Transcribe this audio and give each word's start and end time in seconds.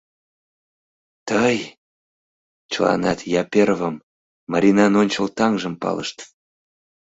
Тый?!— 1.29 1.57
чыланат 2.71 3.19
Яперовым, 3.41 3.95
Маринан 4.51 4.93
ончыл 5.01 5.27
таҥжым, 5.37 5.73
палышт. 5.81 6.17